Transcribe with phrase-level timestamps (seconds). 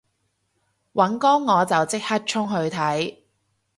[0.93, 3.17] 尹光我就即刻衝去睇